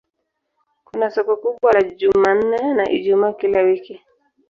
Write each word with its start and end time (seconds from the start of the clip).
Kuna 0.87 1.05
soko 1.13 1.33
kubwa 1.41 1.73
la 1.73 1.83
Jumanne 1.83 2.73
na 2.73 2.85
Ijumaa 2.91 3.33
kila 3.33 3.61
wiki. 3.61 3.99